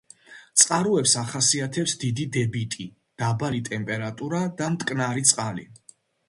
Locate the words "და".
4.63-4.71